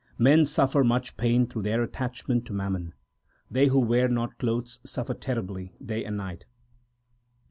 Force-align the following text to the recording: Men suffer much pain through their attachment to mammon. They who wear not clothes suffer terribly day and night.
Men 0.17 0.47
suffer 0.47 0.83
much 0.83 1.15
pain 1.15 1.45
through 1.45 1.61
their 1.61 1.83
attachment 1.83 2.47
to 2.47 2.53
mammon. 2.53 2.95
They 3.51 3.67
who 3.67 3.79
wear 3.79 4.07
not 4.09 4.39
clothes 4.39 4.79
suffer 4.83 5.13
terribly 5.13 5.75
day 5.79 6.03
and 6.03 6.17
night. 6.17 6.47